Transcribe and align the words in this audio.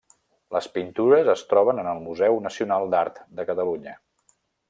Les 0.53 0.67
pintures 0.77 1.29
es 1.33 1.43
troben 1.51 1.81
en 1.83 1.91
el 1.91 2.01
Museu 2.07 2.41
Nacional 2.47 2.89
d'Art 2.95 3.23
de 3.41 3.49
Catalunya. 3.53 3.95